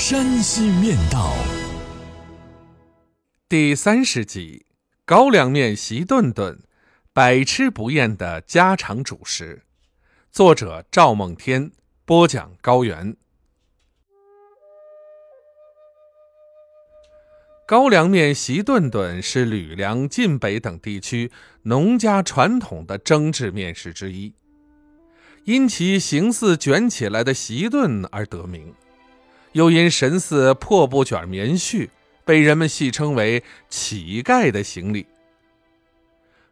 [0.00, 1.30] 山西面道》
[3.50, 4.64] 第三十集：
[5.04, 6.58] 高粱面席顿顿，
[7.12, 9.62] 百吃不厌的家常主食。
[10.32, 11.70] 作者：赵梦天，
[12.06, 13.14] 播讲：高原。
[17.66, 21.30] 高粱面席顿顿是吕梁、晋北等地区
[21.64, 24.32] 农家传统的蒸制面食之一。
[25.44, 28.74] 因其形似卷起来的席顿而得名，
[29.52, 31.88] 又因神似破布卷棉絮，
[32.24, 35.06] 被人们戏称为“乞丐的行李”。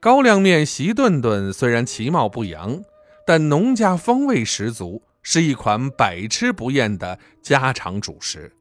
[0.00, 2.82] 高粱面席顿顿虽然其貌不扬，
[3.26, 8.52] 但农家风味十足，是一款百吃不厌的家常主食。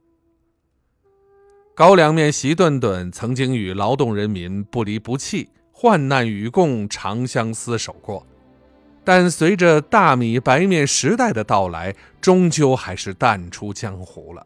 [1.73, 8.27] 高粱面席顿顿曾经与劳动人民不离不弃，患难与共，长相厮守过。
[9.03, 14.45] 但随着大米白面时代的到来，终究还是淡出江湖了。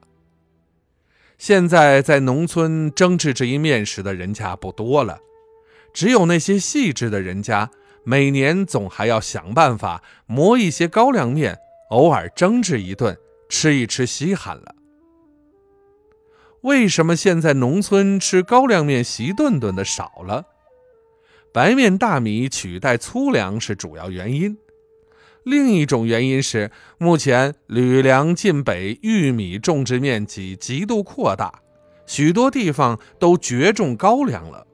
[1.38, 5.20] 现在在农村蒸制这一面食的人家不多了，
[5.94, 7.70] 只有那些细致的人家，
[8.06, 11.60] 每年总还要想办法磨一些高粱面，
[11.90, 13.18] 偶尔蒸制一顿，
[13.50, 14.76] 吃一吃稀罕了。
[16.62, 20.46] 为什么现在农村吃高粱面席顿顿的少了？
[21.54, 24.58] 白面大米取代粗粮是主要原因，
[25.44, 31.62] 另一种原因是目前吕梁晋北玉米种植面积极度扩大，
[32.08, 34.66] 许多地方都绝种高粱了，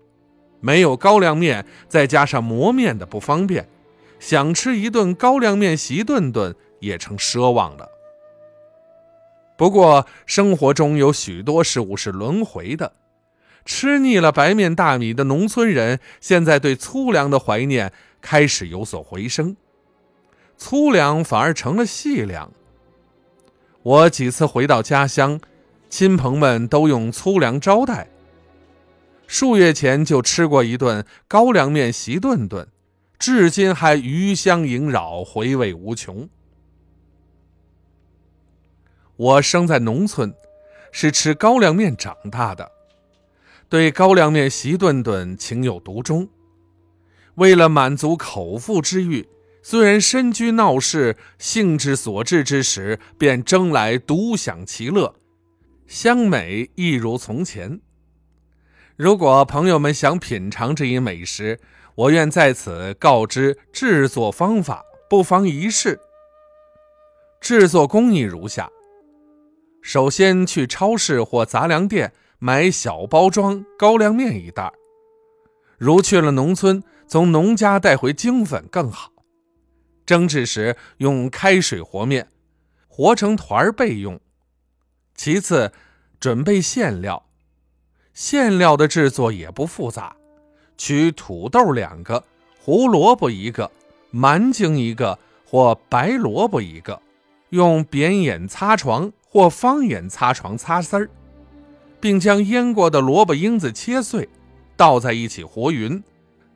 [0.61, 3.67] 没有高粱面，再加上磨面的不方便，
[4.17, 7.89] 想吃一顿高粱面席顿顿也成奢望了。
[9.57, 12.93] 不过生活中有许多事物是轮回的。
[13.69, 19.55] 吃腻了白面大米的农村人，现在对粗粮的怀念开始有所回升，
[20.57, 22.51] 粗粮反而成了细粮。
[23.83, 25.39] 我几次回到家乡，
[25.87, 28.07] 亲朋们都用粗粮招待。
[29.27, 32.67] 数月前就吃过一顿高粱面席顿顿，
[33.19, 36.27] 至今还余香萦绕，回味无穷。
[39.15, 40.33] 我生在农村，
[40.91, 42.71] 是吃高粱面长大的。
[43.69, 46.27] 对高粱面席顿顿情有独钟，
[47.35, 49.29] 为了满足口腹之欲，
[49.61, 55.13] 虽然身居闹市，兴之所至之时，便争来独享其乐，
[55.85, 57.79] 香美亦如从前。
[58.95, 61.59] 如果朋友们想品尝这一美食，
[61.93, 65.99] 我愿在此告知制作方法，不妨一试。
[67.39, 68.67] 制作工艺如下：
[69.83, 72.11] 首先去超市或杂粮店。
[72.41, 74.71] 买小包装高粱面一袋，
[75.77, 79.11] 如去了农村，从农家带回精粉更好。
[80.05, 82.29] 蒸制时用开水和面，
[82.87, 84.17] 和成团备用。
[85.15, 85.73] 其次，
[86.17, 87.25] 准备馅料。
[88.13, 90.15] 馅料的制作也不复杂，
[90.77, 92.23] 取土豆两个，
[92.57, 93.69] 胡萝卜一个，
[94.11, 97.01] 蛮荆一个或白萝卜一个，
[97.49, 101.09] 用扁眼擦床或方眼擦床擦丝儿。
[101.99, 104.27] 并将腌过的萝卜缨子切碎，
[104.75, 106.01] 倒在一起和匀，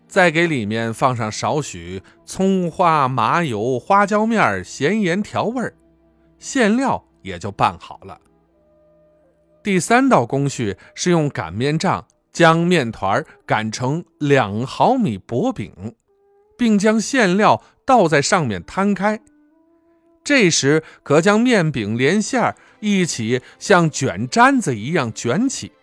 [0.07, 5.73] 再给里面放上少许葱花、麻油、花椒面、咸盐调味儿，
[6.39, 8.19] 馅料也就拌好了。
[9.63, 15.95] 第三道工序是用擀面杖将面团擀成两毫米薄饼，
[16.57, 19.19] 并将馅料倒在上面摊开。
[20.23, 25.73] 这时，可将面饼连馅儿一起像卷毡子一样卷起，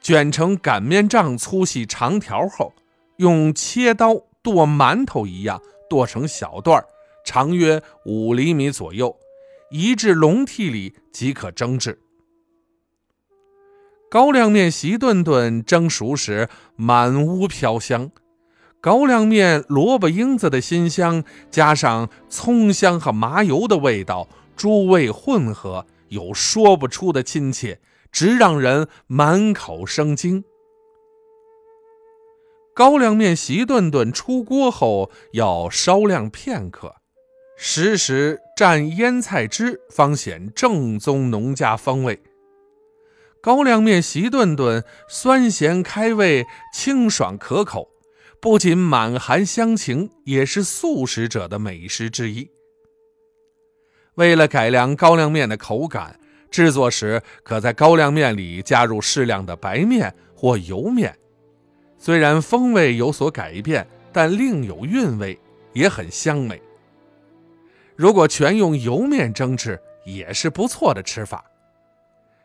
[0.00, 2.72] 卷成擀面杖粗细长条后，
[3.16, 5.60] 用切刀剁馒头一样
[5.90, 6.86] 剁成小段儿，
[7.24, 9.14] 长约五厘米左右，
[9.70, 12.00] 移至笼屉里即可蒸制。
[14.08, 18.10] 高粱面席顿顿蒸熟时，满屋飘香。
[18.86, 27.80] 高粱面、萝卜缨子的辛香，加上葱香和麻油的味道，诸味混合，有说不出的亲切，
[28.12, 30.44] 直让人满口生津。
[32.76, 36.94] 高粱面席顿顿出锅后，要稍晾片刻，
[37.56, 42.22] 时时蘸腌菜汁，方显正宗农家风味。
[43.42, 47.88] 高粱面席顿顿，酸咸开胃，清爽可口，
[48.46, 52.48] 不仅满含乡情，也是素食者的美食之一。
[54.14, 56.16] 为了改良高粱面的口感，
[56.48, 61.18] 制作时可在高粱面里加入适量的白面或油面。
[61.98, 65.36] 虽然风味有所改变，但另有韵味，
[65.72, 66.62] 也很香美。
[67.96, 71.44] 如果全用油面蒸制，也是不错的吃法。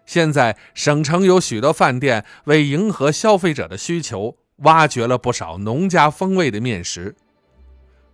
[0.07, 7.15] 现在省城有许多饭店为迎合消费者的需求，挖掘了不少农家风味的面食。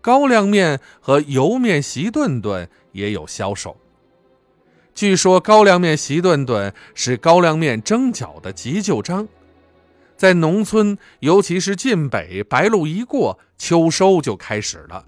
[0.02, 3.78] 高粱面和油面席顿顿也有销售。
[4.94, 9.28] 据说高粱面席顿顿是高粱面蒸饺的急救章，
[10.16, 15.06] 在农村，尤其是晋北，白露一过，秋收就开始了。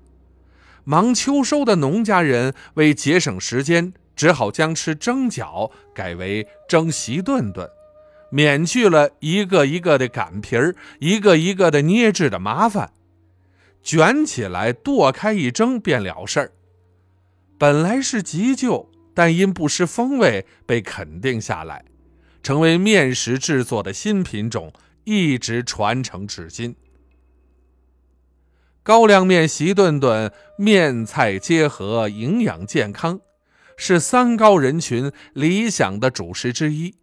[0.83, 3.93] 忙秋收的农家人为节省时间。
[4.15, 7.69] 只好将吃蒸饺改为蒸席顿顿，
[8.31, 12.91] 免去了一个一个的擀皮儿、一个一个的捏制的麻烦，
[13.81, 16.51] 卷起来剁开一蒸便了事儿。
[17.57, 21.85] 本来是急救，但因不失风味被肯定下来，
[22.41, 24.71] 成为面食制作的新品种，
[25.03, 26.75] 一直传承至今。
[28.81, 33.19] 高粱面席顿顿，面菜结合，营养健康。
[33.81, 36.95] 是三高人群理想的主食之一，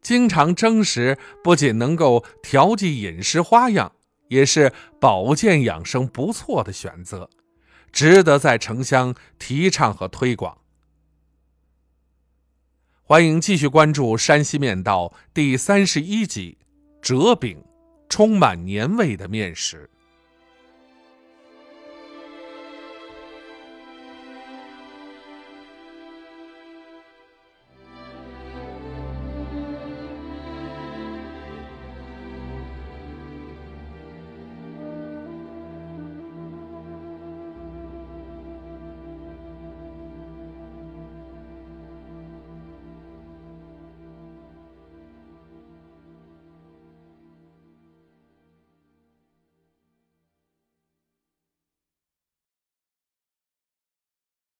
[0.00, 3.92] 经常蒸食不仅能够调剂饮食花样，
[4.28, 7.28] 也是保健养生不错的选择，
[7.92, 10.58] 值得在城乡提倡和推广。
[13.02, 16.58] 欢迎继续关注《山西面道》第三十一集：
[17.02, 17.62] 折饼，
[18.08, 19.90] 充满年味的面食。